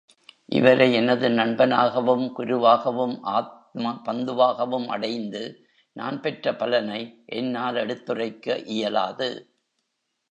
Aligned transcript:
இவரை 0.49 0.93
எனது 0.93 1.29
நண்பனாகவும் 1.29 2.23
குருவாகவும் 2.37 3.13
ஆத்ம 3.31 4.01
பந்துவாகவும் 4.05 4.87
அடைந்து 4.87 5.43
நான் 5.95 6.21
பெற்ற 6.21 6.55
பலனை 6.55 7.01
என்னால் 7.25 7.75
எடுத்துரைக்க 7.75 8.57
இயலாது. 8.67 9.29